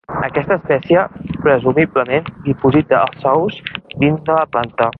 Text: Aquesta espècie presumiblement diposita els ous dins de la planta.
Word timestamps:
Aquesta 0.27 0.55
espècie 0.59 1.03
presumiblement 1.43 2.31
diposita 2.47 3.03
els 3.11 3.29
ous 3.35 3.61
dins 4.05 4.27
de 4.31 4.39
la 4.41 4.49
planta. 4.57 4.89